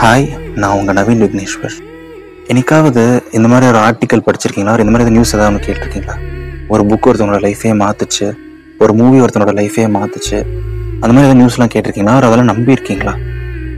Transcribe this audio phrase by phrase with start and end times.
[0.00, 0.24] Hi
[0.60, 1.76] நான் உங்கள் நவீன் விக்னேஸ்வர்.
[2.48, 3.02] என்னைக்காவது
[3.36, 4.72] இந்த மாதிரி ஒரு ஆர்டிக்கல் படிச்சிருக்கீங்களா?
[4.76, 6.16] ஒரு இந்த மாதிரி நியூஸ் ஏதாவது ஒன்று கேட்டிருக்கீங்களா?
[6.72, 8.26] ஒரு புக் ஒருத்தவங்களோட லைஃபே மாற்றுச்சு
[8.82, 10.36] ஒரு மூவி ஒருத்தனோட லைஃபே மாற்றுச்சு
[11.00, 12.16] அந்த மாதிரி ஏதாவது நியூஸ்லாம் கேட்டிருக்கீங்களா?
[12.20, 13.14] ஒரு அதெல்லாம் நம்பியிருக்கீங்களா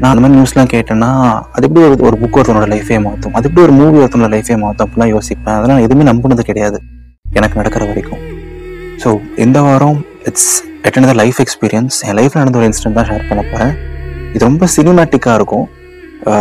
[0.00, 1.10] நான் அந்த மாதிரி நியூஸ்லாம் கேட்டேன்னா
[1.54, 4.86] அது எப்படி ஒரு ஒரு புக் ஒருத்தனோட லைஃபே மாற்றும் அது எப்படி ஒரு மூவி ஒருத்தனோட லைஃபே மாற்றும்
[4.88, 5.56] அப்படிலாம் யோசிப்பேன்.
[5.58, 6.80] அதெல்லாம் எதுவுமே நம்பினது கிடையாது.
[7.38, 8.22] எனக்கு நடக்கிற வரைக்கும்.
[9.04, 9.08] ஸோ
[9.46, 9.98] இந்த வாரம்
[10.30, 10.52] இட்ஸ்
[10.88, 13.74] எட் லைஃப் எக்ஸ்பீரியன்ஸ் என் லைஃப்பில் நடந்த ஒரு இன்சிடென்ட் தான் ஷேர் பண்ண போகிறேன்
[14.34, 15.66] இது ரொம்ப சினிமேட்டிக்காக இருக்கும்.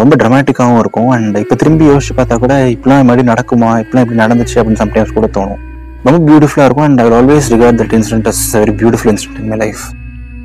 [0.01, 1.09] ரொம்ப ட்ரமாட்டிக்காகவும் இருக்கும்.
[1.15, 3.69] அண்ட் இப்போ திரும்பி யோசிச்சு பார்த்தா கூட இப்படிலாம் இது மாதிரி நடக்குமா?
[3.83, 5.61] இப்படிலாம் இப்படி நடந்துச்சு அப்படின்னு சம்டைம்ஸ் கூட தோணும்.
[6.05, 6.87] ரொம்ப பியூட்டிஃபுல்லாக இருக்கும்.
[6.89, 9.83] And I always regard that incident as very beautiful incident in my life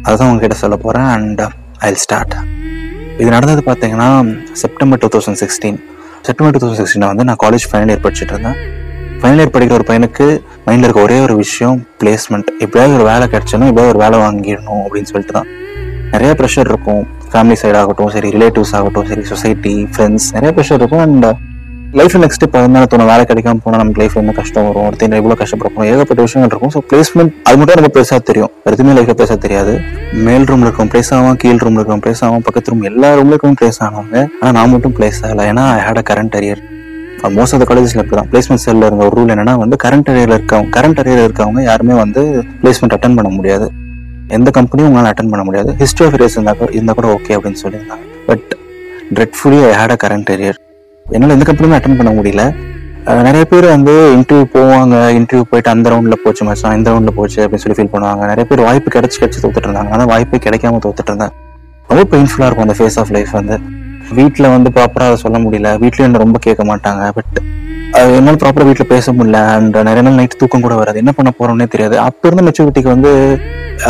[0.03, 1.43] அதுதான் உங்ககிட்ட சொல்ல போகிறேன் அண்ட்
[1.89, 2.37] ஐ ஸ்டார்ட்
[3.21, 4.11] இது நடந்தது பார்த்தீங்கன்னா
[4.63, 5.79] September two thousand sixteen
[6.27, 8.59] September two thousand சிக்ஸ்டீனில் வந்து நான் காலேஜ் ஃபைனல் இயர் படிச்சுட்டு இருந்தேன்.
[9.21, 10.27] ஃபைனல் இயர் படிக்கிற ஒரு பையனுக்கு
[10.67, 15.11] மைண்டில் இருக்க ஒரே ஒரு விஷயம் பிளேஸ்மெண்ட் எப்படியாவது ஒரு வேலை கிடைச்சணும் எப்படியாவது ஒரு வேலை வாங்கிடணும் அப்படின்னு
[15.13, 15.51] சொல்லிட்டு தான்
[16.15, 17.05] நிறைய ப்ரெஷர் இருக்கும்.
[17.33, 21.03] ஃபேமிலி சைடு ஆகட்டும் சரி ரிலேட்டிவ்ஸ் ஆகட்டும் சரி சொசைட்டி ஃப்ரெண்ட்ஸ் நிறைய ப்ரெஷர் இருக்கும்.
[21.07, 21.27] அண்ட்
[21.99, 23.09] லைஃப் நெக்ஸ்ட் இப்போ என்ன தோணும்.
[23.13, 24.85] வேலை கிடைக்காம போனால் நமக்கு லைஃப் என்ன கஷ்டம் வரும்?
[24.89, 26.73] ஒருத்தர் எவ்வளோ கஷ்டப்படுறோம் ஏகப்பட்ட விஷயங்கள் இருக்கும்.
[26.75, 28.53] ஸோ பிளேஸ்மெண்ட் அது மட்டும் நமக்கு பெருசாக தெரியும்.
[28.71, 29.73] எதுவுமே லைஃப்ல பெருசாக தெரியாது.
[30.29, 33.59] மேல் ரூம்ல இருக்கும் பிளேஸ் ஆகும் கீழ் ரூம்ல இருக்கும் பிளேஸ் ஆகும் பக்கத்து ரூம் எல்லா ரூம்ல இருக்கும்
[33.61, 34.17] பிளேஸ் ஆனவங்க.
[34.41, 35.47] ஆனால் நான் மட்டும் பிளேஸ் ஆகலை.
[35.53, 36.63] ஏன்னா I had a current arrear
[37.39, 40.37] most of the காலேஜஸ்ல இப்படி தான் பிளேஸ்மெண்ட் செல்ல இருந்த ஒரு ரூல் என்னன்னா வந்து கரண்ட் அரியர்ல
[40.39, 42.23] இருக்கவங்க கரண்ட் அரியரில் இருக்கவங்க யாருமே வந்து
[42.63, 43.69] பிளேஸ்மெண்ட் அட்டன் பண்ண முடியாது.
[44.37, 45.71] எந்த கம்பெனியும் உங்களால் அட்டன் பண்ண முடியாது.
[45.83, 48.05] ஹிஸ்ட்ரி ஆஃப் ரேஸ் இருந்தால் இருந்தால் கூட ஓகே அப்படின்னு சொல்லியிருந்தாங்க.
[48.29, 48.49] But
[49.17, 50.59] dreadfully I had a current arrear
[51.07, 52.45] என்னால் எந்த கம்பெனியுமே அட்டன் பண்ண முடியல.
[53.29, 57.65] நிறைய பேர் வந்து இன்டர்வியூ போவாங்க இன்டர்வியூ போயிட்டு அந்த ரவுண்டில் போச்சு மச்சான் இந்த ரவுண்டில் போச்சு அப்படின்னு
[57.65, 58.23] சொல்லி ஃபீல் பண்ணுவாங்க.
[58.33, 59.91] நிறைய பேர் வாய்ப்பு கிடைச்சி கிடைச்சி தோத்துட்டு இருந்தாங்க.
[59.97, 61.35] ஆனால் வாய்ப்பே கிடைக்காம தோத்துட்டு இருந்தேன்
[61.89, 63.57] ரொம்ப பெயின்ஃபுல்லாக இருக்கும் அந்த ஃபேஸ் ஆஃப் லைஃப் வந்து.
[64.19, 65.69] வீட்டில் வந்து ப்ராப்பராக அதை சொல்ல முடியல.
[65.83, 67.03] வீட்லேயும் என்ன ரொம்ப கேட்க மாட்டாங்க.
[67.19, 67.37] பட்
[68.17, 69.41] என்னால் ப்ராப்பராக வீட்டில் பேச முடியல.
[69.57, 70.99] அண்ட் நிறைய நாள் நைட் தூக்கம் கூட வராது.
[71.03, 71.97] என்ன பண்ண போறோம்னே தெரியாது.
[72.09, 73.13] அப்போ இருந்த மெச்சூரிட்டிக்கு வந்து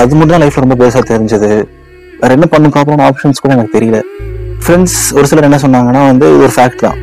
[0.01, 1.51] அது மட்டும் தான் லைஃப்ல ரொம்ப பேச தெரிஞ்சது.
[2.21, 4.01] வேற என்ன பண்ண ப்ராப்பரான ஆப்ஷன்ஸ் கூட எனக்கு தெரியல.
[4.65, 6.99] ஃப்ரெண்ட்ஸ் ஒரு சிலர் என்ன சொன்னாங்கன்னா வந்து இது ஒரு ஃபேக்ட் தான்.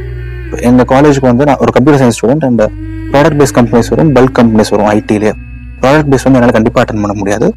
[0.69, 2.63] எங்க காலேஜுக்கு வந்து நான் ஒரு computer science student and
[3.13, 5.31] product base companies வரும் பல்க் கம்பெனிஸ் வரும் ஐடிலே
[5.81, 7.49] ப்ராடக்ட் பேஸ் வந்து என்னால் கண்டிப்பாக அட்டன் பண்ண முடியாது.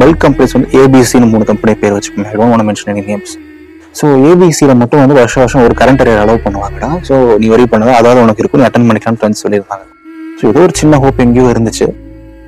[0.00, 2.28] பல்க் கம்பெனிஸ் வந்து ஏபிசின்னு மூணு கம்பெனி பேர் வச்சுக்கோங்க.
[2.32, 3.34] I don't mention any names
[3.98, 6.90] so ஏபிசியில் மட்டும் வந்து வருஷம் வருஷம் ஒரு கரண்ட் அரியர் அலோவ் பண்ணுவாங்கடா.
[7.08, 9.84] ஸோ நீ வரி பண்ணாத அதாவது உனக்கு இருக்கும் நீ அட்டன் பண்ணிக்கலாம்னு ஃப்ரெண்ட்ஸ் சொல்லியிருந்தாங்க.
[10.40, 11.86] ஸோ ஏதோ ஒரு சின்ன ஹோப் எங்கேயோ இருந்துச்சு.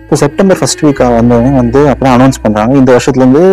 [0.02, 3.44] இப்போ செப்டம்பர் ஃபர்ஸ்ட் வீக்காக வந்தோடனே வந்து அப்புறம் அனௌன்ஸ் பண்ணுறாங்க இந்த வருஷத்துலேருந்து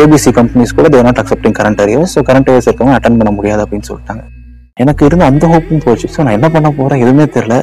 [0.00, 3.62] ஏபிசி கம்பெனிஸ் கூட they're not accepting current arrear so current arrears இருக்கவங்க அட்டன் பண்ண முடியாது
[3.64, 4.22] அப்படின்னு சொல்லிட்டாங்க.
[4.82, 6.08] எனக்கு இருந்த அந்த ஹோப்பும் போச்சு.
[6.14, 7.58] ஸோ நான் என்ன பண்ண போகிறேன் எதுவுமே தெரியல.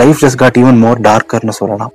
[0.00, 1.92] Life just got even more டார்க்கர்னு சொல்லலாம்.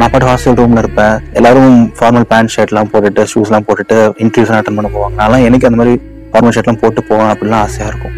[0.00, 1.16] நான் பாட்டு ஹாஸ்டல் ரூம்ல இருப்பேன்.
[1.38, 5.14] எல்லாரும் ஃபார்மல் பேண்ட் ஷர்ட்லாம் போட்டுட்டு ஷூஸ்லாம் போட்டுட்டு இன்டர்வியூஸ்லாம் அட்டன் பண்ண போவாங்க.
[5.20, 5.94] நான்லாம் எனக்கு அந்த மாதிரி
[6.36, 8.14] ஃபார்மல் ஷர்ட்லாம் போட்டு போகணும் அப்படிலாம் ஆசையாக இருக்கும்.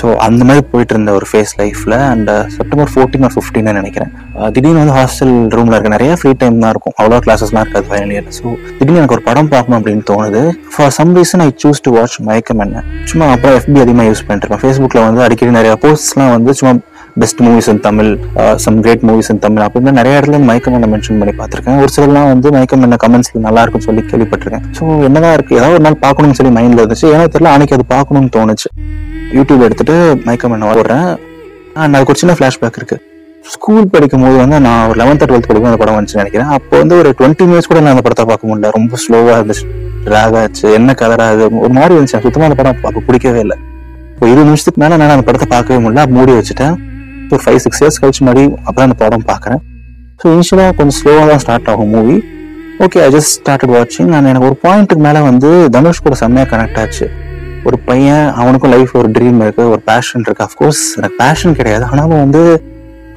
[0.00, 4.10] ஸோ அந்த மாதிரி போயிட்டு இருந்த ஒரு ஃபேஸ் லைஃப்ல and September fourteen or fifteen நினைக்கிறேன்.
[4.38, 6.94] Uh, திடீர்னு வந்து ஹாஸ்டல் ரூம்ல இருக்க நிறைய ஃப்ரீ டைம் தான் இருக்கும்.
[7.00, 8.46] அவ்வளோ கிளாஸஸ்லாம் இருக்காது ஃபைனல் இயர் ஸோ
[8.78, 10.42] திடீர்னு எனக்கு ஒரு படம் பார்க்கணும் அப்படின்னு தோணுது.
[10.74, 12.82] For some reason I choose to watch Mayakkam Enna.
[13.12, 16.74] சும்மா அப்புறம் எஃபி அதிகமாக யூஸ் பண்ணிட்டு இருக்கேன் ஃபேஸ்புக்கில் வந்து அடிக்கடி நிறைய போஸ்ட்லாம் வந்து சும்மா
[17.22, 18.08] best movies in Tamil
[18.64, 21.76] some great movies in Tamil அப்படின்னு நிறைய இடத்துல மயக்கம் என்ன மென்ஷன் பண்ணி பார்த்துருக்கேன்.
[21.82, 24.64] ஒரு சிலர்லாம் வந்து மயக்கம் என்ன கமெண்ட்ஸ்ல நல்லா இருக்குன்னு சொல்லி கேள்விப்பட்டிருக்கேன்.
[24.78, 25.56] ஸோ என்னதான் இருக்கு?
[25.58, 27.06] ஏதாவது ஒரு நாள் பார்க்கணும்னு சொல்லி மைண்ட்ல இருந்துச்சு.
[27.14, 28.68] ஏன்னா தெரியல அன்னைக்கு அது பார்க்கணும்னு தோணுச்சு.
[29.36, 31.10] யூடியூப் எடுத்துட்டு மயக்கம் என்ன போடுறேன்.
[31.82, 32.98] அண்ட் அதுக்கு ஒரு சின்ன ஃபிளாஷ்பேக் இருக்கு.
[33.54, 36.50] ஸ்கூல் படிக்கும் போது வந்து நான் ஒரு லெவன்த் டுவெல்த் படிக்கும் அந்த படம் வந்துச்சு நினைக்கிறேன்.
[36.56, 38.70] அப்போ வந்து ஒரு டுவெண்ட்டி மினிட்ஸ் கூட நான் அந்த படத்தை பார்க்க முடியல.
[38.78, 39.66] ரொம்ப ஸ்லோவா இருந்துச்சு.
[40.06, 40.66] ட்ராக் ஆச்சு.
[40.78, 42.16] என்ன கலரா அது ஒரு மாதிரி இருந்துச்சு.
[42.16, 43.58] எனக்கு சுத்தமா அந்த படம் பார்க்க பிடிக்கவே இல்லை.
[44.14, 46.04] இப்போ இருபது நிமிஷத்துக்கு மேலே நான் அந்த படத்தை பார்க்கவே முடியல.
[46.16, 46.76] மூடி வச்சுட்டேன்.
[47.34, 49.60] ஒரு ஃபைவ் சிக்ஸ் இயர்ஸ் கழிச்சு மாதிரி அப்புறம் அந்த படம் பார்க்குறேன்.
[50.20, 52.16] ஸோ இனிஷியலாக கொஞ்சம் ஸ்லோவாக தான் ஸ்டார்ட் ஆகும் movie
[52.84, 56.78] okay I just started வாட்சிங் நான் எனக்கு ஒரு பாயிண்ட்டுக்கு மேலே வந்து தனுஷ் கூட செம்மையாக கனெக்ட்
[56.82, 57.06] ஆச்சு.
[57.68, 60.44] ஒரு பையன் அவனுக்கும் லைஃப் ஒரு ட்ரீம் இருக்கு ஒரு பேஷன் இருக்கு.
[60.46, 61.84] அஃப்கோர்ஸ் எனக்கு பேஷன் கிடையாது.
[61.90, 62.42] ஆனாலும் வந்து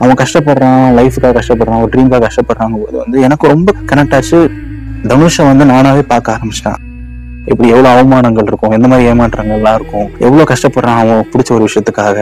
[0.01, 4.41] அவன் கஷ்டப்படுறான் லைஃபுக்காக கஷ்டப்படுறான் ஒரு ட்ரீம்காக கஷ்டப்படுறாங்க போது வந்து எனக்கு ரொம்ப கனெக்ட் ஆச்சு.
[5.11, 6.79] தனுஷை வந்து நானாகவே பார்க்க ஆரம்பிச்சிட்டேன்.
[7.51, 12.17] இப்படி எவ்வளவு அவமானங்கள் இருக்கும் எந்த மாதிரி ஏமாற்றங்கள்லாம் இருக்கும் எவ்வளவு கஷ்டப்படுறான் அவன் பிடிச்ச ஒரு விஷயத்துக்காக.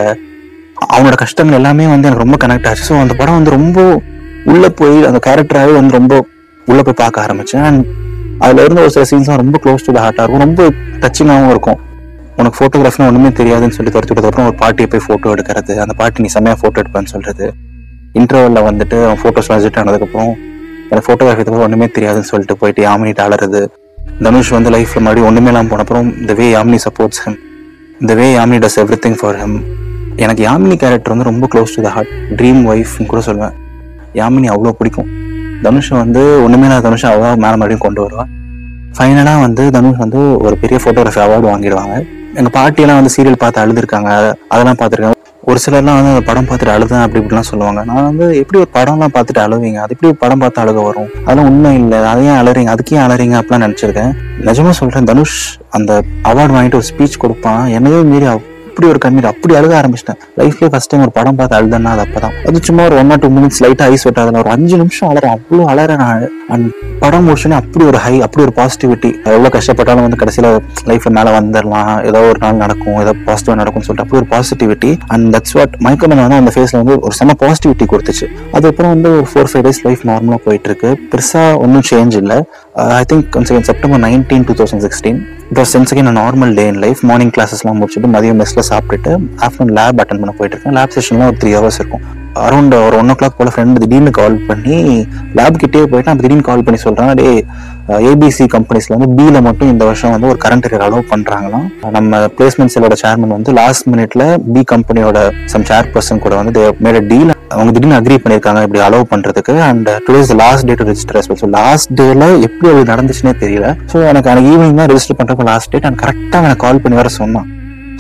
[0.94, 2.84] அவனோட கஷ்டங்கள் எல்லாமே வந்து எனக்கு ரொம்ப கனெக்ட் ஆச்சு.
[2.90, 3.80] ஸோ அந்த படம் வந்து ரொம்ப
[4.52, 6.13] உள்ள போய் அந்த கேரக்டராகவே வந்து ரொம்ப
[6.68, 7.66] உள்ள போய் பார்க்க ஆரம்பிச்சேன்.
[7.69, 7.84] அண்ட்
[8.46, 10.44] அதுல இருந்த ஒரு சில சீன்ஸ்லாம் ரொம்ப க்ளோஸ் டு த ஹார்ட்டாக இருக்கும்.
[10.46, 10.62] ரொம்ப
[11.03, 11.80] டச்சிங்காகவும் இருக்கும்.
[12.40, 15.74] உனக்கு ஃபோட்டோகிராஃபினா ஒண்ணுமே தெரியாதுன்னு சொல்லி துரத்தி விட்டதுக்கப்புறம் ஒரு பாட்டியை போய் ஃபோட்டோ எடுக்கிறது.
[15.83, 17.48] அந்த பாட்டி நீ செம்மையாக ஃபோட்டோ எடுப்பேன்னு சொல்றது.
[18.19, 20.31] இன்டர்வல்ல வந்துட்டு அவன் ஃபோட்டோஸ்லாம் விசிட் ஆனதுக்கப்புறம்
[20.89, 23.62] எனக்கு ஃபோட்டோகிராஃபி தவிர ஒண்ணுமே தெரியாதுன்னு சொல்லிட்டு போயிட்டு யாமினிட்டு ஆளுறது
[24.25, 27.39] தனுஷ் வந்து லைஃப்ல மறுபடியும் ஒண்ணுமே இல்லாமல் போன அப்புறம் இந்த வே யாமினி சப்போர்ட்ஸ் ஹிம்
[28.01, 29.57] இந்த way Yamini does everything for him
[30.23, 33.56] எனக்கு யாமினி கேரக்டர் வந்து ரொம்ப close to the heart dream ஒய்ஃப்னு கூட சொல்லுவேன்
[34.19, 35.09] யாமினி அவ்வளோ பிடிக்கும்.
[35.65, 38.29] தனுஷ் வந்து ஒன்றுமே நான் தனுஷ் அவ்வளோ மேலே மறுபடியும் கொண்டு வருவான்
[38.97, 41.95] ஃபைனலாக வந்து தனுஷ் வந்து ஒரு பெரிய ஃபோட்டோகிராஃபி அவார்டு வாங்கிடுவாங்க.
[42.39, 44.09] எங்கள் பாட்டியெல்லாம் வந்து சீரியல் பார்த்து அழுதுருக்காங்க.
[44.53, 45.13] அதெல்லாம் பார்த்துருக்கேன்.
[45.50, 47.83] ஒரு சிலர்லாம் வந்து அந்த படம் பார்த்துட்டு அழுதேன் அப்படி இப்படிலாம் சொல்லுவாங்க.
[47.89, 49.79] நான் வந்து எப்படி ஒரு படம்லாம் பார்த்துட்டு அழுவீங்க?
[49.83, 51.09] அது எப்படி ஒரு படம் பார்த்து அழுக வரும்?
[51.25, 52.00] அதெல்லாம் உண்மை இல்லை.
[52.11, 54.11] அதை ஏன் அலறீங்க அதுக்கே அலறீங்க அப்படிலாம் நினச்சிருக்கேன்.
[54.47, 55.39] நிஜமாக சொல்கிறேன் தனுஷ்
[55.77, 56.01] அந்த
[56.31, 57.63] அவார்டு வாங்கிட்டு ஒரு ஸ்பீச் கொடுப்பான்.
[57.77, 58.27] என்னையே மீறி
[58.75, 60.18] அப்படி ஒரு கண்ணீர் அப்படி அழுக ஆரம்பிச்சிட்டேன்.
[60.39, 62.33] லைஃப்ல ஃபர்ஸ்ட் டைம் ஒரு படம் பார்த்து அழுதுன்னா அது அப்பதான்.
[62.48, 65.66] அது சும்மா ஒரு ஒன் ஆர் டூ மினிட்ஸ் லைட்டாக ஐஸ் வெட்டாத ஒரு அஞ்சு நிமிஷம் அலறேன் அவ்வளோ
[65.74, 66.25] அலறேன் நான்.
[66.54, 66.68] அண்ட்
[67.04, 70.50] படம் முடிச்சோன்னே அப்படி ஒரு ஹை அப்படி ஒரு பாசிட்டிவிட்டி எவ்வளோ கஷ்டப்பட்டாலும் வந்து கடைசியில்
[70.89, 75.30] லைஃப் மேலே வந்துடலாம் ஏதோ ஒரு நாள் நடக்கும் ஏதோ பாசிட்டிவாக நடக்கும்னு சொல்லிட்டு அப்படி ஒரு பாசிட்டிவிட்டி அண்ட்
[75.36, 78.28] தட்ஸ் வாட் மைக்கோமன் வந்து அந்த ஃபேஸில் வந்து ஒரு செம்ம பாசிட்டிவிட்டி கொடுத்துச்சு.
[78.56, 80.92] அதுக்கப்புறம் வந்து ஒரு ஃபோர் ஃபைவ் டேஸ் லைஃப் நார்மலாக போயிட்டு இருக்கு.
[81.13, 82.39] பெருசாக ஒன்றும் சேஞ்ச் இல்லை.
[82.83, 85.19] I think one second September nineteen two thousand sixteen
[85.50, 89.12] இப்போ sense again normal day in life morning கிளாஸஸ்லாம் முடிச்சுட்டு மதியம் மெஸ்ஸில் சாப்பிட்டுட்டு
[89.45, 90.75] ஆஃப்டர்நூன் லேப் அட்டன் பண்ண போயிட்டு இருக்கேன்.
[90.77, 92.04] லேப் செஷன்லாம் ஒரு த்ரீ ஹவர்ஸ் இருக்கும்.
[92.43, 94.77] அரௌண்ட் ஒரு ஒன் ஓ கிளாக் போல் ஃப்ரெண்டு திடீர்னு கால் பண்ணி
[95.37, 97.27] லேப் கிட்டே போயிட்டு நான் திடீர்னு கால் பண்ணி சொல்கிறேன் டே
[98.09, 101.65] ஏபிசி கம்பெனிஸ்ல வந்து பியில் மட்டும் இந்த வருஷம் வந்து ஒரு கரண்ட் அரியர் அலோவ் பண்ணுறாங்களாம்
[101.95, 104.23] நம்ம பிளேஸ்மெண்ட் செல்லோட சேர்மன் வந்து லாஸ்ட் மினிட்ல
[104.53, 105.19] பி கம்பெனியோட
[105.53, 109.89] சம் சேர் பர்சன் கூட வந்து மேட டீல் அவங்க திடீர்னு அக்ரி பண்ணியிருக்காங்க இப்படி அலோவ் பண்ணுறதுக்கு and
[110.07, 113.69] today's last day to register so last டேல எப்படி அது நடந்துச்சுன்னே தெரியல.
[113.93, 117.11] ஸோ எனக்கு அன்னைக்கு ஈவினிங் தான் ரெஜிஸ்டர் பண்ணுறப்ப லாஸ்ட் டேட் அண்ட் கரெக்டாக எனக்கு கால் பண்ணி வர
[117.21, 117.47] சொன்னான்.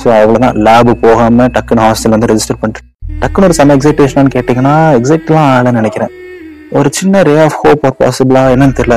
[0.03, 2.83] ஸோ அவ்வளோதான் லேபு போகாமல் டக்குன்னு ஹாஸ்டல் வந்து ரெஜிஸ்டர் பண்ணிட்டு
[3.21, 6.11] டக்குன்னு ஒரு செம எக்ஸைட்டேஷன் கேட்டிங்கன்னா எக்ஸைட்லாம் ஆகலன்னு நினைக்கிறேன்.
[6.77, 8.95] ஒரு சின்ன ரே ஆஃப் ஹோப் ஆர் பாசிபிளா என்னன்னு தெரியல.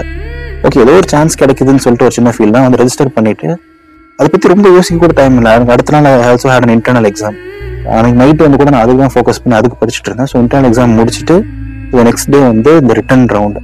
[0.66, 3.48] ஓகே ஏதோ ஒரு சான்ஸ் கிடைக்குதுன்னு சொல்லிட்டு ஒரு சின்ன ஃபீல் தான் வந்து ரெஜிஸ்டர் பண்ணிட்டு
[4.18, 5.50] அதை பற்றி ரொம்ப யோசிக்க கூட டைம் இல்லை.
[5.56, 7.36] எனக்கு அடுத்த நாள் also had an internal exam
[7.96, 10.30] அன்னைக்கு நைட் வந்து கூட நான் அதுக்கு தான் ஃபோக்கஸ் பண்ணி அதுக்கு படிச்சுட்டு இருந்தேன்.
[10.32, 11.36] ஸோ இன்டர்னல் எக்ஸாம் முடிச்சுட்டு
[12.08, 13.60] நெக்ஸ்ட் டே வந்து இந்த ரிட்டர்ன் ரவுண்ட்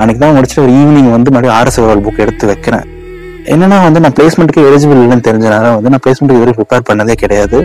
[0.00, 2.86] அன்னைக்கு தான் முடிச்சுட்டு ஒரு ஈவினிங் வந்து மறுபடியும் ஆர்எஸ் புக் எடுத்து வைக்கிறேன்.
[3.54, 7.58] என்னன்னா வந்து நான் பிளேஸ்மெண்ட்டுக்கு எலிஜிபிள் இல்லைன்னு தெரிஞ்சனால வந்து நான் பிளேஸ்மெண்ட்டுக்கு இதுவரை ப்ரிப்பேர் பண்ணதே கிடையாது.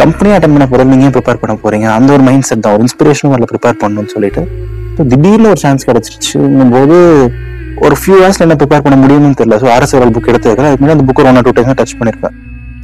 [0.00, 1.86] கம்பெனி அட்டன் பண்ண போறோம் நீங்க ப்ரிப்பேர் பண்ண போறீங்க.
[1.98, 2.74] அந்த ஒரு மைண்ட் செட் தான்.
[2.76, 4.42] ஒரு இன்ஸ்பிரேஷனும் அதில் ப்ரிப்பேர் பண்ணணும்னு சொல்லிட்டு.
[4.90, 6.96] இப்போ திடீர்னு ஒரு சான்ஸ் கிடைச்சிருச்சுங்கும் போது
[7.86, 9.58] ஒரு ஃபியூ ஹவர்ஸ்ல என்ன ப்ரிப்பேர் பண்ண முடியும்னு தெரியல.
[9.62, 10.70] ஸோ அரசு ஒரு புக் எடுத்து வைக்கிறேன்.
[10.70, 12.34] அதுக்கு முன்னாடி அந்த book one two time touch பண்ணிருக்கேன்.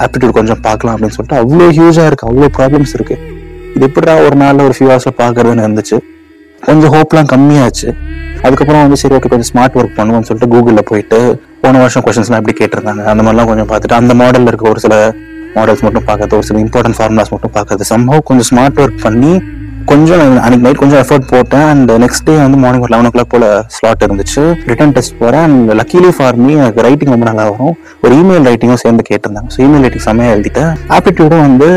[0.04, 1.38] ஆப்டிடியூட் கொஞ்சம் பார்க்கலாம் அப்படின்னு சொல்லிட்டு.
[1.42, 2.26] அவ்வளோ ஹியூஜா இருக்கு.
[2.30, 3.16] அவ்வளோ ப்ராப்ளம்ஸ் இருக்கு.
[3.76, 5.98] இது எப்படா ஒரு நாள்ல ஒரு ஃபியூ ஹவர்ஸ்ல பாக்குறதுன்னு இருந்துச்சு.
[6.68, 7.88] கொஞ்சம் ஹோப்லாம் கம்மியாச்சு.
[8.44, 11.18] அதுக்கப்புறம் வந்து சரி ஓகே கொஞ்சம் ஸ்மார்ட் ஒர்க் பண்ணுவோம்னு சொல்லிட்டு கூகுளில் போயிட்டு
[11.64, 13.02] போன வருஷம் கொஷின்ஸ்லாம் எப்படி கேட்டிருந்தாங்க?
[13.12, 14.94] அந்த மாதிரிலாம் கொஞ்சம் பார்த்துட்டு அந்த மாடலில் இருக்க ஒரு சில
[15.56, 19.34] மாடல்ஸ் மட்டும் பார்க்கறது ஒரு சில இம்பார்ட்டன்ட் ஃபார்முலாஸ் மட்டும் பார்க்கறது சம்பவம் கொஞ்சம் ஸ்மார்ட் ஒர்க் பண்ணி
[19.90, 21.66] கொஞ்சம் அன்னைக்கு நைட் கொஞ்சம் எஃபர்ட் போட்டேன்.
[21.72, 24.42] அண்ட் நெக்ஸ்ட் டே வந்து மார்னிங் ஒரு லெவன் ஓ கிளாக் போல ஸ்லாட் இருந்துச்சு.
[24.70, 25.44] ரிட்டன் டெஸ்ட் போறேன்.
[25.48, 27.74] அண்ட் லக்கிலி ஃபார் மீ எனக்கு ரைட்டிங் ரொம்ப நல்லா வரும்.
[28.04, 29.50] ஒரு இமெயில் ரைட்டிங்கும் சேர்ந்து கேட்டிருந்தாங்க.
[29.56, 30.72] ஸோ இமெயில் ரைட்டிங் செம்மையாக எழுதிட்டேன்.
[30.96, 31.68] ஆப்டிடியூடும் வந்து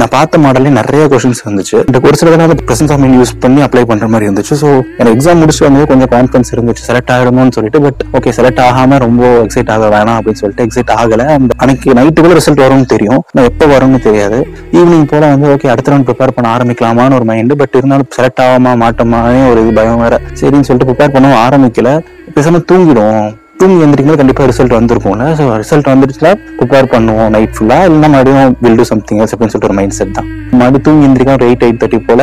[0.00, 1.76] நான் பார்த்த மாடலே நிறைய கொஷின்ஸ் இருந்துச்சு.
[1.88, 4.54] இந்த ஒரு சில தடவை பிரசன்ஸ் ஆஃப் யூஸ் பண்ணி அப்ளை பண்ற மாதிரி இருந்துச்சு.
[4.62, 4.68] ஸோ
[4.98, 6.82] எனக்கு எக்ஸாம் முடிச்சு வந்து கொஞ்சம் கான்ஃபிடன்ஸ் இருந்துச்சு.
[6.88, 11.26] செலக்ட் ஆகிடுமோன்னு சொல்லிட்டு பட் ஓகே செலக்ட் ஆகாம ரொம்ப எக்ஸைட் ஆக வேணாம் அப்படின்னு சொல்லிட்டு எக்ஸைட் ஆகல.
[11.36, 13.22] அண்ட் அன்னைக்கு நைட்டுக்குள்ள ரிசல்ட் வரும்னு தெரியும்.
[13.32, 14.40] நான் எப்போ வரும்னு தெரியாது.
[14.72, 18.74] ஈவினிங் போல வந்து ஓகே அடுத்த ரவுண்ட் ப்ரிப்பேர் பண்ண ஆரம்பிக்கலாமான்னு ஒரு மைண்டு பட் இருந்தாலும் செலக்ட் ஆகாமா
[18.84, 20.20] மாட்டோமானே ஒரு இது பயம் வேற.
[20.40, 21.90] சரின்னு சொல்லிட்டு ப்ரிப்பேர் பண்ணவும் ஆரம்பிக்கல.
[22.36, 23.20] பேசாம தூங்கிடும்
[23.60, 26.28] தூங்கி எந்திரிக்கும் கண்டிப்பாக ரிசல்ட் வந்திருக்கும்ல ஸோ ரிசல்ட் வந்துருச்சுல
[26.58, 30.12] ப்ரிப்பேர் பண்ணுவோம் நைட் ஃபுல்லாக இல்லைன்னா மறுபடியும் வில் டூ சம்திங் எல்ஸ் அப்படின்னு சொல்லிட்டு ஒரு மைண்ட் செட்
[30.18, 30.28] தான்.
[30.58, 32.22] மறுபடியும் தூங்கி எந்திரிக்கும் ஒரு எயிட் எயிட் தேர்ட்டி போல்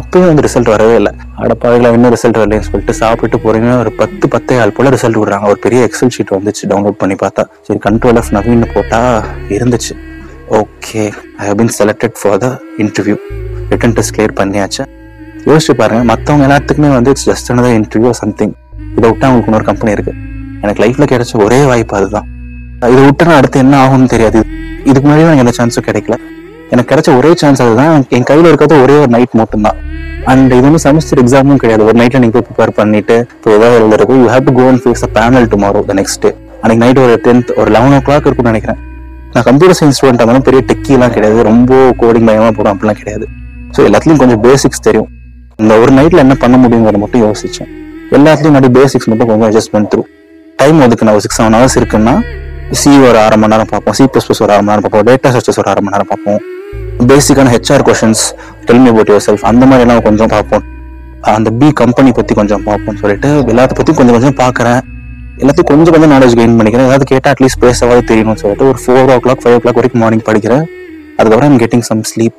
[0.00, 1.12] அப்பயும் வந்து ரிசல்ட் வரவே இல்லை.
[1.42, 5.46] அடப்பாவில இன்னும் ரிசல்ட் வரலன்னு சொல்லிட்டு சாப்பிட்டு போறீங்க ஒரு பத்து பத்தே ஆள் போல ரிசல்ட் விடுறாங்க.
[5.52, 7.44] ஒரு பெரிய எக்ஸல் ஷீட் வந்துச்சு டவுன்லோட் பண்ணி பார்த்தா.
[7.68, 9.16] சரி கண்ட்ரோல் ஆஃப் நவீன் போட்டால்
[9.58, 9.94] இருந்துச்சு.
[10.60, 11.02] Okay
[11.40, 12.50] I have been selected for the
[12.84, 13.16] interview
[13.72, 14.82] written test clear பண்ணியாச்சு.
[15.48, 18.54] யோசிச்சு பாருங்க மற்றவங்க எல்லாத்துக்குமே வந்து it's just another interview something
[18.98, 20.32] இதை விட்டா அவங்களுக்கு இன்னொரு கம்பெனி இருக்குது
[20.64, 22.28] எனக்கு லைஃப்ல கிடைச்ச ஒரே வாய்ப்பு அதுதான்.
[22.92, 24.40] இதை விட்டு நான் அடுத்து என்ன ஆகும்னு தெரியாது.
[24.88, 26.16] இதுக்கு முன்னாடி எனக்கு எந்த சான்ஸும் கிடைக்கல.
[26.72, 28.06] எனக்கு கிடைச்ச ஒரே சான்ஸ் அதுதான்.
[28.16, 29.78] என் கையில இருக்கிறது ஒரே ஒரு நைட் மட்டும்தான்.
[30.30, 31.82] அண்ட் இது வந்து செமஸ்டர் எக்ஸாமும் கிடையாது.
[31.88, 35.04] ஒரு நைட்ல நீங்க போய் ப்ரிப்பேர் பண்ணிட்டு இப்போ ஏதாவது எழுதுறதுக்கு you have to go and face
[35.08, 36.30] a panel tomorrow the next day
[36.62, 38.80] அன்னைக்கு நைட் ஒரு டென்த் ஒரு லெவன் ஓ கிளாக் இருக்கும்னு நினைக்கிறேன்.
[39.34, 41.38] நான் கம்ப்யூட்டர் சயின்ஸ் ஸ்டூடெண்ட் இருந்தாலும் பெரிய டெக்கிலாம் கிடையாது.
[41.50, 43.26] ரொம்ப கோடிங் பயமா போடும் அப்படிலாம் கிடையாது.
[43.76, 45.08] ஸோ எல்லாத்துலயும் கொஞ்சம் பேசிக்ஸ் தெரியும்.
[45.62, 47.70] இந்த ஒரு நைட்ல என்ன பண்ண முடியுங்கிறத மட்டும் யோசிச்சேன்.
[48.16, 50.02] எல்லாத்துலயும் மட்டும் பேசிக்ஸ் மட்டும் கொஞ்சம் அட்ஜஸ்ட்மெண்ட் த்ரூ
[50.60, 52.14] டைம் ஒதுக்குனா நான் ஒரு சிக்ஸ் செவன் ஹவர்ஸ் இருக்குன்னா
[52.80, 53.94] சி ஒரு அரை மணி நேரம் பார்ப்போம்.
[53.98, 55.06] சி ப்ளஸ் ப்ளஸ் ஒரு அரை மணி நேரம் பார்ப்போம்.
[55.08, 56.40] டேட்டா ஸ்ட்ரக்சர்ஸ் ஒரு அரை மணி நேரம் பார்ப்போம்.
[57.10, 58.22] பேசிக்கான HR questions
[58.68, 60.64] tell me about yourself அந்த மாதிரி எல்லாம் கொஞ்சம் பார்ப்போம்.
[61.34, 64.80] அந்த பி கம்பெனி பத்தி கொஞ்சம் பார்ப்போம்னு சொல்லிட்டு எல்லாத்த பத்தி கொஞ்சம் கொஞ்சம் பார்க்குறேன்.
[65.42, 66.88] எல்லாத்தையும் கொஞ்சம் கொஞ்சம் நாலேஜ் கெயின் பண்ணிக்கிறேன்.
[66.90, 70.26] ஏதாவது கேட்டால் அட்லீஸ்ட் பேசவாது தெரியணும்னு சொல்லிட்டு ஒரு four o'clock five o'clock வரைக்கும் மார்னிங்
[70.30, 70.64] படிக்கிறேன்.
[71.16, 72.38] அதுக்கப்புறம் ஐம் கெட்டிங் சம் ஸ்லீப்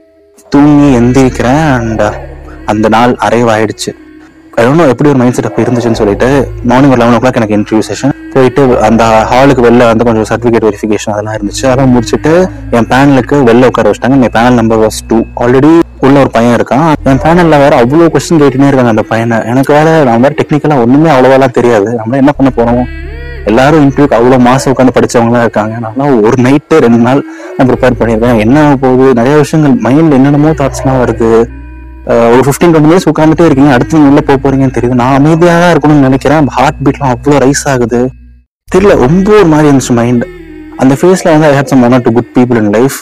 [0.54, 2.04] தூங்கி எந்திரிக்கிறேன் அண்ட்
[2.74, 3.50] அந்த நாள் அரைவ்
[4.58, 6.28] ஆயிடுச்சு இன்னும் எப்படி ஒரு மைண்ட் செட் அப்போ இருந்துச்சுன்னு சொல்லிட்டு
[6.70, 10.66] மார்னிங் ஒரு லெவன் ஓ கிளாக் எனக்கு இன்டர்வியூ செஷன் போயிட்டு அந்த ஹாலுக்கு வெளில வந்து கொஞ்சம் சர்டிஃபிகேட்
[10.68, 11.64] வெரிஃபிகேஷன் அதெல்லாம் இருந்துச்சு.
[11.70, 12.34] அதெல்லாம் முடிச்சுட்டு
[12.78, 14.18] என் பேனலுக்கு வெளில உட்கார வச்சிட்டாங்க.
[14.28, 15.72] என் panel number was two already
[16.06, 16.88] உள்ள ஒரு பையன் இருக்கான்.
[17.12, 19.40] என் பேனல்ல வேற அவ்வளோ கொஸ்டின் கேட்டுனே இருக்காங்க அந்த பையனை.
[19.52, 21.90] எனக்கு வேற நான் வேற டெக்னிக்கலா ஒண்ணுமே அவ்வளோவெல்லாம் தெரியாது.
[22.02, 22.86] நம்ம என்ன பண்ண போறோம்?
[23.50, 25.74] எல்லாரும் இன்டர்வியூக்கு அவ்வளோ மாசம் உட்காந்து படிச்சவங்களா இருக்காங்க.
[26.00, 27.22] நான் ஒரு நைட்டு ரெண்டு நாள்
[27.58, 28.40] நான் ப்ரிப்பேர் பண்ணியிருக்கேன்.
[28.46, 29.08] என்ன ஆக போகுது?
[29.20, 31.30] நிறைய விஷயங்கள் மைண்ட் என்னென்னமோ தாட்ஸ்லாம் வருது.
[32.34, 33.72] ஒரு ஃபிஃப்டீன் டுவெண்ட்டி மினிட்ஸ் உட்காந்துட்டே இருக்கீங்க.
[33.76, 34.96] அடுத்து நீங்க உள்ள போக போறீங்கன்னு தெரியுது.
[35.02, 36.48] நான் அமைதியாக தான் இருக்கணும்னு நினைக்கிறேன்.
[36.58, 38.02] ஹார்ட் பீட்லாம் அவ்வளோ ரைஸ் ஆகுது.
[38.74, 40.26] தெரியல ரொம்ப ஒரு மாதிரி இருந்துச்சு மைண்ட்
[40.84, 42.98] அந்த ஃபேஸ்ல வந்து I hate someone or two good people in life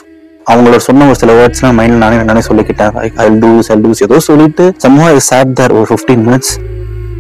[0.52, 2.96] அவங்களோட சொன்ன ஒரு சில வேர்ட்ஸ்லாம் மைண்டில் நானே நானே சொல்லிக்கிட்டேன்.
[3.24, 6.54] ஐ டூஸ் ஆல் டூஸ் ஏதோ சொல்லிட்டு சம்மா சாப் தர் ஒரு ஃபிஃப்டீன் மினிட்ஸ்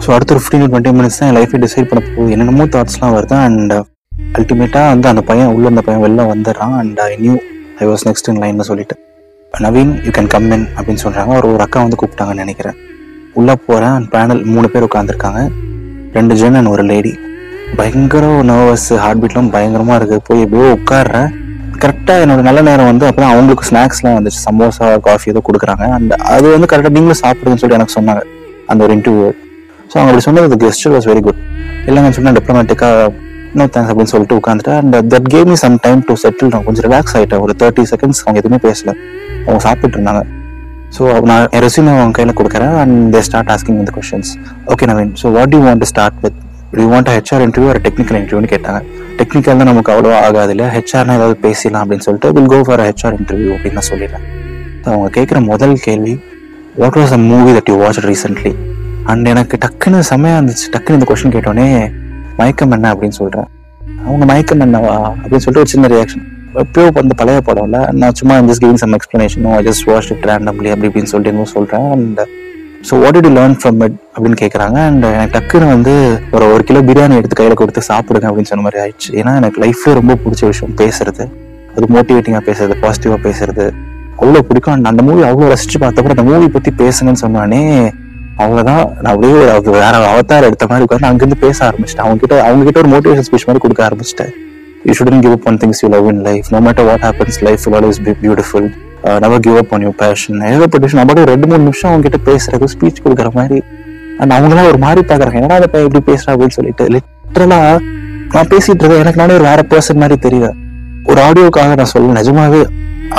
[0.03, 2.29] ஸோ அடுத்த ஒரு ஃபிஃப்டீன் டுவெண்ட்டி மினிட்ஸ் தான் என் லைஃபை டிசைட் பண்ண போகுது.
[2.35, 3.37] என்னென்னமோ தாட்ஸ்லாம் வருது.
[3.47, 3.73] அண்ட்
[4.37, 6.75] அல்டிமேட்டாக uh, வந்து அந்த பையன் உள்ள அந்த பையன் வெளில வந்துடுறான்.
[6.81, 7.35] And I knew
[7.81, 8.97] I was next in லைன்னு சொல்லிட்டு.
[9.61, 12.77] Naveen you can come in அப்படின்னு சொல்கிறாங்க ஒரு ஒரு அக்கா வந்து கூப்பிட்டாங்கன்னு நினைக்கிறேன்.
[13.39, 15.41] உள்ளே போகிறேன் பேனல் மூணு பேர் உட்காந்துருக்காங்க
[16.15, 17.11] ரெண்டு ஜென் அண்ட் ஒரு லேடி
[17.79, 21.29] பயங்கர நர்வஸ் ஹார்ட் பீட்லாம் பயங்கரமாக இருக்குது போய் எப்படியோ உட்காடுறேன்
[21.83, 24.39] கரெக்டாக என்னோட நல்ல நேரம் வந்து அப்போ அவங்களுக்கு ஸ்நாக்ஸ்லாம் வந்துச்சு.
[24.47, 25.85] சமோசா காஃபி ஏதோ கொடுக்குறாங்க.
[25.97, 28.23] அண்ட் அது வந்து கரெக்டாக நீங்களும் சாப்பிடுதுன்னு சொல்லி எனக்கு சொன்னாங்க.
[28.71, 29.29] அந்த ஒரு இன்டர்வியூ
[29.91, 31.41] ஸோ அவங்க அப்படி சொன்னது கெஸ்டர் வாஸ் வெரி குட்
[31.87, 33.11] இல்லைங்க சொன்னால் டிப்ளமேட்டிக்காக
[33.59, 36.85] நோ தேங்க்ஸ் அப்படின்னு சொல்லிட்டு உட்காந்துட்டு and that came is some time to settle நான் கொஞ்சம்
[36.89, 38.91] ரிலாக்ஸ் ஆகிட்டேன் ஒரு தேர்ட்டி செகண்ட்ஸ் அவங்க எதுவுமே பேசல.
[39.45, 40.23] அவங்க சாப்பிட்டு இருந்தாங்க
[40.95, 44.31] ஸோ நான் என் ரெஸ்யூமே அவங்க கையில் கொடுக்குறேன் அண்ட் தே ஸ்டார்ட் ஆஸ்கிங் இந்த questions
[44.73, 46.37] okay Naveen so what you want start with
[46.81, 48.79] you want HR interview ஒரு டெக்னிக்கல் இன்டர்வியூன்னு கேட்டாங்க.
[49.19, 53.15] டெக்னிக்கல் தான் நமக்கு அவ்வளோ ஆகாது இல்லை ஹெச்ஆர்னா ஏதாவது பேசலாம் அப்படின்னு சொல்லிட்டு will go for HR
[53.19, 54.23] interview அப்படின்னு நான் சொல்லிடுறேன்.
[54.83, 56.13] ஸோ அவங்க கேட்குற முதல் கேள்வி
[56.81, 58.53] what was a movie that you watch recently
[59.11, 60.67] and எனக்கு டக்குன்னு செமையா இருந்துச்சு.
[60.75, 61.67] டக்குன்னு இந்த கொஷின் கேட்டோடனே
[62.39, 63.49] மயக்கம் என்ன அப்படின்னு சொல்கிறேன்
[64.07, 66.25] அவங்க மயக்கம் என்னவா அப்படின்னு சொல்லிட்டு ஒரு சின்ன ரியாக்ஷன்
[66.61, 70.69] எப்பயோ அந்த பழைய படம்ல நான் சும்மா just giving some explanation I just watch it randomly
[70.73, 72.19] அப்படி இப்படின்னு சொல்லிட்டு இன்னும் சொல்கிறேன் and
[72.87, 75.93] so what to learn from it அப்படின்னு கேட்குறாங்க அண்ட் எனக்கு டக்குன்னு வந்து
[76.35, 79.09] ஒரு ஒரு கிலோ பிரியாணி எடுத்து கையில் கொடுத்து சாப்பிடுங்க அப்படின்னு சொன்ன மாதிரி ஆயிடுச்சு.
[79.19, 81.25] ஏன்னா எனக்கு லைஃப்ல ரொம்ப பிடிச்ச விஷயம் பேசுறது.
[81.75, 83.65] அது மோட்டிவேட்டிங்காக பேசுறது பாசிட்டிவாக பேசுறது.
[84.21, 84.75] அவ்வளோ பிடிக்கும்.
[84.75, 87.63] அண்ட் அந்த மூவி அவ்வளோ ரசிச்சு பார்த்தப்பறம் அந்த மூவி பற்றி பேசுங்கன்னு சொன்னானே
[88.43, 92.07] அவ்வளோதான் நான் அப்படியே ஒரு வேற அவதாரம் எடுத்த மாதிரி உட்காந்து அங்கேருந்து பேச ஆரம்பிச்சிட்டேன்.
[92.07, 94.33] அவங்க கிட்ட அவங்க கிட்ட ஒரு மோட்டிவேஷன் ஸ்பீச் மாதிரி கொடுக்க ஆரம்பிச்சிட்டேன்.
[94.87, 97.63] You shouldn't give up one things you love in life no matter what happens life
[97.67, 98.65] will always be beautiful.
[99.23, 102.67] Never give up on your passion ஏகப்பட்ட விஷயம் நம்ம ரெண்டு மூணு நிமிஷம் அவங்க கிட்ட பேசுறது
[102.73, 103.59] ஸ்பீச் கொடுக்குற மாதிரி.
[104.21, 107.59] அண்ட் அவங்களாம் ஒரு மாதிரி பாக்குறாங்க என்னடா அதை எப்படி இப்படி பேசுறா அப்படின்னு சொல்லிட்டு லிட்டரலா
[108.33, 109.01] நான் பேசிட்டு இருக்கேன்.
[109.03, 110.49] எனக்கு நானே ஒரு வேற பர்சன் மாதிரி தெரியல.
[111.11, 112.61] ஒரு ஆடியோக்காக நான் சொல்லுவேன் நிஜமாவே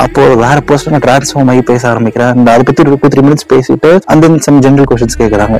[0.04, 2.32] அப்போ வேற பர்சன் டிரான்ஸ்ஃபார்ம் ஆகி பேச ஆரம்பிக்கிறேன்.
[2.36, 5.58] அந்த அதை பத்தி ஒரு டூ த்ரீ மினிட்ஸ் பேசிட்டு அந்த சம் ஜென்ரல் கொஸ்டின்ஸ் கேட்கறாங்க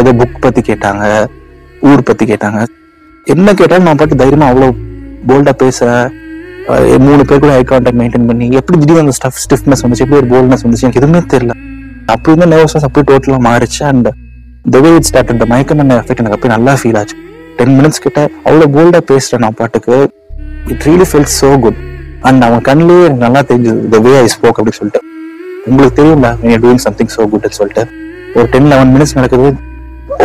[0.00, 1.04] ஏதோ புக் பத்தி கேட்டாங்க
[1.90, 2.60] ஊர் பத்தி கேட்டாங்க.
[3.34, 4.72] என்ன கேட்டாலும் நான் பாட்டு தைரியமா அவ்வளவு
[5.28, 6.06] போல்டா பேசுறேன்.
[7.04, 10.28] மூணு பேர் கூட ஐ கான்டாக்ட் மெயின்டைன் பண்ணி எப்படி திடீர்னு அந்த ஸ்டஃப் ஸ்டிஃப்னஸ் வந்துச்சு எப்படி ஒரு
[10.32, 11.54] போல்ட்னஸ் வந்துச்சு எனக்கு எதுவுமே தெரியல.
[12.12, 13.80] அப்படி இருந்த நர்வஸ்னஸ் அப்படி டோட்டலாக மாறிச்சு.
[13.90, 14.08] And
[14.74, 17.16] the way it start இந்த மயக்கம் என்ன எஃபெக்ட் எனக்கு அப்படியே நல்லா ஃபீல் ஆச்சு.
[17.58, 19.96] டென் மினிட்ஸ் கிட்ட அவ்வளோ போல்டாக பேசுகிறேன் நான் பாட்டுக்கு.
[20.72, 21.80] It really feel so good
[22.28, 25.02] and அவன் கண்ணிலேயே எனக்கு நல்லா தெரிஞ்சது த வே ஐ ஸ்போக் அப்படின்னு சொல்லிட்டு.
[25.70, 26.28] உங்களுக்கு தெரியும்ல
[26.64, 27.84] டூயிங் சம்திங் சோ குட்னு சொல்லிட்டு.
[28.36, 29.48] ஒரு டென் லெவன் மினிட்ஸ் நடக்குது.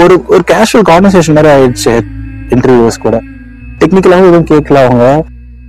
[0.02, 1.96] ஒரு ஒரு கேஷுவல் கான்வர்சேஷன் மாதிரி ஆயிடுச்சு
[2.56, 3.18] இன்டர்வியூஸ் கூட.
[3.82, 5.08] டெக்னிக்கலாகவும் எதுவும் கேட்கல அவங்க.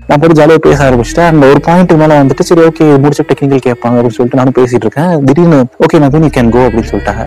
[0.08, 1.28] நான் போட்டு ஜாலியாக பேச ஆரம்பிச்சிட்டேன்.
[1.32, 5.12] அந்த ஒரு பாயிண்ட் மேலே வந்துட்டு சரி ஓகே முடிச்ச டெக்னிக்கல் கேட்பாங்க அப்படின்னு சொல்லிட்டு நானும் பேசிட்டு இருக்கேன்.
[5.28, 7.24] திடீர்னு ஓகே நான் நீ கேன் கோ அப்படின்னு சொல்லிட்டாங்க.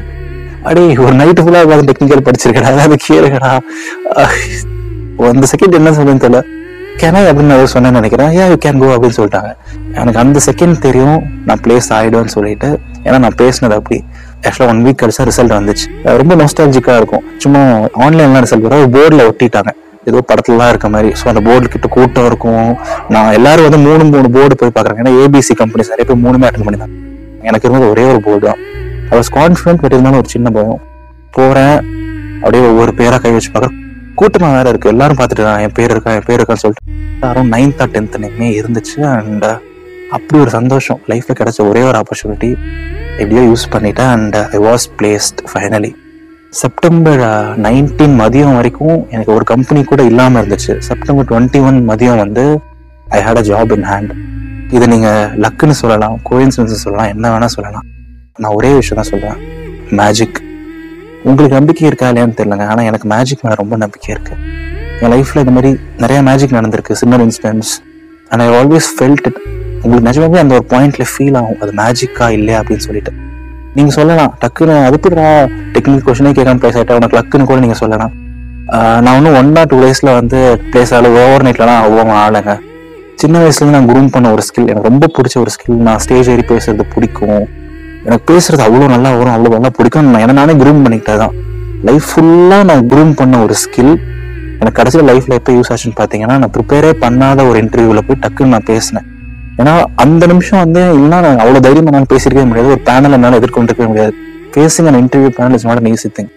[0.69, 3.51] அடே ஒரு நைட்டு ஃபுல்லாக ஏதாவது டெக்னிக்கல் படிச்சிருக்கடா அதாவது கேளுங்கடா.
[5.33, 6.41] அந்த செகண்ட் என்ன சொல்லுன்னு தெரியல.
[7.01, 8.31] கேனா அப்படின்னு நான் சொன்னேன்னு நினைக்கிறேன்.
[8.39, 9.51] ஏன் யூ கேன் கோ அப்படின்னு சொல்லிட்டாங்க.
[9.99, 11.19] எனக்கு அந்த செகண்ட் தெரியும்.
[11.47, 12.69] நான் பிளேஸ் ஆகிடுவேன்னு சொல்லிட்டு.
[13.05, 13.99] ஏன்னா நான் பேசினது அப்படி.
[14.45, 15.87] ஆக்சுவலாக ஒன் வீக் கழிச்சா ரிசல்ட் வந்துச்சு.
[16.05, 17.25] அது ரொம்ப நோஸ்டாலஜிக்காக இருக்கும்.
[17.45, 17.61] சும்மா
[18.05, 19.73] ஆன்லைன்லாம் ரிசல்ட் வர போர்டில் ஒட்டிட்டாங்க.
[20.09, 21.09] ஏதோ படத்துலலாம் இருக்க மாதிரி.
[21.19, 22.69] ஸோ அந்த போர்டு கிட்ட கூட்டம் இருக்கும்.
[23.13, 25.01] நான் எல்லாரும் வந்து மூணு மூணு போர்டு போய் பார்க்குறாங்க.
[25.03, 26.97] ஏன்னா ஏபிசி கம்பெனிஸ் நிறைய பேர் மூணுமே அட்டன் பண்ணிருந்தாங்க
[27.49, 28.61] எனக்கு இருந்தது ஒரே ஒரு போர்டு தான்.
[29.11, 30.81] ஐ வாஸ் கான்ஃபிடன்ட் பட் இருந்தாலும் ஒரு சின்ன பயம்.
[31.37, 31.77] போகிறேன்
[32.41, 33.77] அப்படியே ஒவ்வொரு பேராக கை வச்சு பார்க்குறேன்.
[34.19, 34.91] கூட்டமாக வேற இருக்கு.
[34.93, 36.85] எல்லாரும் பார்த்துட்டு என் பேர் இருக்கா என் பேர் இருக்கான்னு சொல்லிட்டு.
[37.15, 38.97] எல்லாரும் நைன்த்தா டென்த் நேமே இருந்துச்சு.
[39.17, 39.57] அண்ட் uh,
[40.15, 40.99] அப்படி ஒரு சந்தோஷம்.
[41.11, 42.49] லைஃப்பில் கிடைச்ச ஒரே ஒரு ஆப்பர்ச்சுனிட்டி
[43.21, 44.11] எப்படியோ யூஸ் பண்ணிட்டேன்.
[44.17, 45.91] And I was placed finally
[46.59, 47.21] September
[47.65, 50.73] nineteen uh, மதியம் வரைக்கும் எனக்கு ஒரு கம்பெனி கூட இல்லாமல் இருந்துச்சு.
[50.87, 52.43] செப்டம்பர் டுவெண்ட்டி ஒன் மதியம் வந்து
[53.17, 54.11] I had a job in hand
[54.75, 57.87] இது நீங்கள் லக்குன்னு சொல்லலாம் கோயின்சிடன்ஸ் சொல்லலாம் என்ன வேணால் சொல்லலாம்.
[58.41, 59.39] நான் ஒரே விஷயம் தான் சொல்கிறேன்
[60.01, 60.37] மேஜிக்
[61.29, 62.67] உங்களுக்கு நம்பிக்கை இருக்கா இல்லையான்னு தெரியலங்க.
[62.73, 64.37] ஆனால் எனக்கு மேஜிக் மேலே ரொம்ப நம்பிக்கை இருக்குது
[65.01, 65.73] என் லைஃப்பில் இந்த மாதிரி
[66.05, 66.99] நிறைய மேஜிக் நடந்திருக்கு.
[67.03, 67.73] Similar incidents
[68.31, 69.41] and I always felt it
[69.83, 71.59] உங்களுக்கு நிஜமாவே அந்த ஒரு பாயிண்ட்ல ஃபீல் ஆகும்.
[71.63, 73.13] அது மேஜிக்கா இல்லையா அப்படின்னு சொல்லிட்டு.
[73.75, 74.31] நீங்கள் சொல்லலாம்.
[74.41, 75.27] டக்குன்னு அதுக்குடா
[75.75, 78.13] டெக்னிக்கல் கொஷனே கேட்காம பிளேஸ் உனக்கு லக்குன்னு கூட நீங்கள் சொல்லலாம்.
[79.03, 80.39] நான் ஒன்றும் ஒன் ஆர் டூ டேஸில் வந்து
[80.71, 82.53] பிளேஸ் ஆகல ஓவர் நைட்லலாம் அவ்வளோ ஆளுங்க.
[83.21, 86.43] சின்ன வயசுலேருந்து நான் குரூம் பண்ண ஒரு ஸ்கில் எனக்கு ரொம்ப பிடிச்ச ஒரு ஸ்கில் நான் ஸ்டேஜ் ஏறி
[86.51, 87.43] பேசுறது பிடிக்கும்.
[88.07, 91.35] எனக்கு பேசுறது அவ்வளோ நல்லா வரும் அவ்வளோ நல்லா பிடிக்கும் நான் என்ன நானே குரூம் பண்ணிக்கிட்டதான்
[91.89, 93.93] லைஃப் ஃபுல்லாக நான் குரூம் பண்ண ஒரு ஸ்கில்
[94.61, 98.69] எனக்கு கடைசியில் லைஃப்பில் எப்போ யூஸ் ஆச்சுன்னு பார்த்தீங்கன்னா நான் ப்ரிப்பேரே பண்ணாத ஒரு இன்டர்வியூவில் போய் டக்குன்னு நான்
[98.71, 99.07] பேசினேன்.
[99.59, 102.69] ஏன்னா அந்த நிமிஷம் வந்து இன்னும் நான் அவ்வளோ தைரியமா நான் பேசியிருக்கவே முடியாது.
[102.75, 104.13] ஒரு பேனல் என்னால் எதிர்கொண்டிருக்கவே முடியாது.
[104.53, 106.31] Facing and interview panel is not easy thing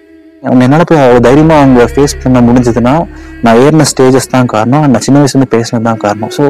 [0.46, 2.94] அவங்க என்னால் போய் அவ்வளோ தைரியமா அவங்க ஃபேஸ் பண்ண முடிஞ்சதுன்னா
[3.44, 4.84] நான் ஏறின ஸ்டேஜஸ் தான் காரணம்.
[4.92, 6.32] நான் சின்ன வயசுல இருந்து பேசினது தான் காரணம்.
[6.36, 6.44] ஸோ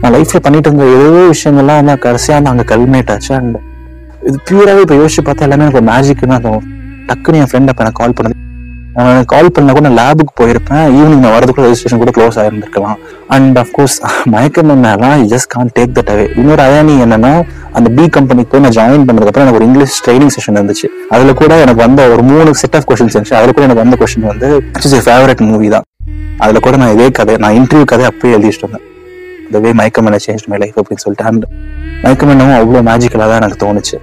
[0.00, 3.32] நான் லைஃப்ல பண்ணிட்டு இருந்த ஏதோ விஷயங்கள்லாம் வந்து கடைசியாக வந்து அங்கே கல்மேட் ஆச்சு.
[3.38, 3.58] அண்ட்
[4.28, 6.52] இது பியூராகவே இப்போ யோசிச்சு பார்த்தா எல்லாமே எனக்கு மேஜிக்னு அது
[7.10, 8.36] டக்குன்னு என் ஃப்ரெண்ட் அப்போ எனக்கு கால் பண்ணது.
[9.32, 10.84] கால் பண்ணா கூட நான் லேபுக்கு போயிருப்பேன்.
[10.98, 12.96] ஈவினிங் நான் வரதுக்குள்ள ரெஜிஸ்ட்ரேஷன் கூட க்ளோஸ் ஆயிருந்திருக்கலாம்.
[13.34, 13.96] அண்ட் அஃப்கோர்ஸ்
[14.34, 17.32] மயக்கம் என்னலாம் just can't take that away இன்னொரு அயானி என்னன்னா
[17.78, 20.88] அந்த பி கம்பெனிக்கு போய் நான் ஜாயின் பண்ணதுக்கப்புறம் எனக்கு ஒரு இங்கிலீஷ் ட்ரைனிங் செஷன் இருந்துச்சு.
[21.14, 23.36] அதுல கூட எனக்கு வந்த ஒரு மூணு செட் ஆஃப் கொஸ்டின்ஸ் இருந்துச்சு.
[23.40, 24.48] அதுல கூட எனக்கு வந்த கொஸ்டின் வந்து
[25.08, 25.86] ஃபேவரட் மூவி தான்.
[26.44, 28.84] அதுல கூட நான் இதே கதை நான் இன்டர்வியூ கதை அப்படியே எழுதிட்டு இருந்தேன்.
[29.46, 31.26] இந்த வே மயக்கம் என்ன சேஞ்ச் மை லைஃப் அப்படின்னு சொல்லிட்டு.
[31.30, 31.44] அண்ட்
[32.04, 33.98] மயக்கம் என்னவும் அவ்வளோ மேஜிக்கலாக தான் எனக்கு தோணுச்சு.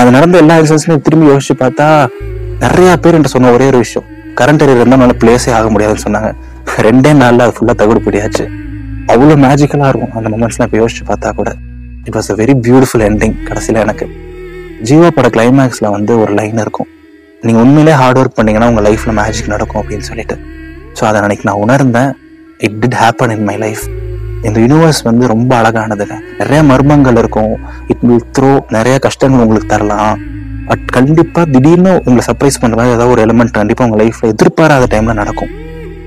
[0.00, 1.86] அது நடந்த எல்லா எக்ஸன்ஸ்லையும் திரும்பி யோசிச்சு பார்த்தா
[2.64, 4.08] நிறைய பேர் என்கிட்ட சொன்ன ஒரே ஒரு விஷயம்.
[4.38, 6.30] கரண்ட் ஏரியர் இருந்தால் நல்ல பிளேஸே ஆக முடியாதுன்னு சொன்னாங்க.
[6.86, 8.44] ரெண்டே நாளில் அது ஃபுல்லாக தகுடு பிடியாச்சு
[9.12, 11.50] அவ்வளோ மேஜிக்கலாக இருக்கும் அந்த மூமெண்ட்ஸ்லாம் இப்போ யோசிச்சு பார்த்தா கூட.
[12.08, 14.06] It was a very beautiful ending கடைசியில் எனக்கு.
[14.88, 16.88] ஜீவோ பட கிளைமேக்ஸில் வந்து ஒரு லைன் இருக்கும்.
[17.46, 20.36] நீங்கள் உண்மையிலே ஹார்ட் ஒர்க் பண்ணீங்கன்னா உங்கள் லைஃப்பில் மேஜிக் நடக்கும் அப்படின்னு சொல்லிட்டு.
[20.98, 22.10] ஸோ அதை அன்னைக்கு நான் உணர்ந்தேன்.
[22.66, 23.84] It did happen in my life
[24.46, 26.16] இந்த யூனிவர்ஸ் வந்து ரொம்ப அழகானதுங்க.
[26.40, 27.52] நிறைய மர்மங்கள் இருக்கும்.
[27.92, 30.16] இட் வில் த்ரோ நிறைய கஷ்டங்கள் உங்களுக்கு தரலாம்.
[30.68, 35.18] பட் கண்டிப்பாக திடீர்னு உங்களை சர்ப்ரைஸ் பண்ணுற மாதிரி ஏதாவது ஒரு எலிமெண்ட் கண்டிப்பாக உங்கள் லைஃப்ல எதிர்பாராத டைமில்
[35.22, 35.50] நடக்கும்.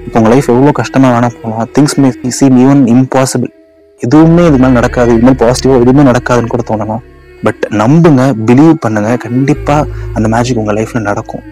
[0.05, 1.67] இப்போ உங்கள் லைஃப் எவ்வளோ கஷ்டமாக வேணால் போகலாம்.
[1.75, 3.51] Things may seem even impossible
[4.05, 5.11] எதுவுமே இது மாதிரி நடக்காது.
[5.17, 7.03] இது மாதிரி பாசிட்டிவாக எதுவுமே நடக்காதுன்னு கூட தோணலாம்.
[7.45, 9.11] பட் நம்புங்க பிலீவ் பண்ணுங்க.
[9.25, 11.43] கண்டிப்பாக அந்த மேஜிக் உங்கள் லைஃப்பில் நடக்கும்.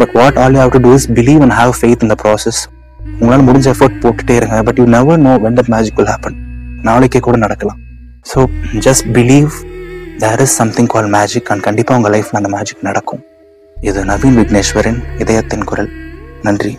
[0.00, 2.60] But what all you have to do is believe and have faith இந்த ப்ராசஸ்
[3.20, 4.56] உங்களால் முடிஞ்ச எஃபர்ட் போட்டுட்டே இருங்க.
[4.68, 6.36] But you never know when that magic will happen
[6.88, 7.78] நாளைக்கே கூட நடக்கலாம்.
[8.30, 8.38] So
[8.86, 9.52] just believe
[10.18, 13.22] there is something call magic and கண்டிப்பா உங்கள் லைஃப்ல அந்த மேஜிக் நடக்கும்.
[13.80, 15.90] இது நவீன் விக்னேஸ்வரின் இதயத்தின் குரல்.
[16.42, 16.78] நன்றி.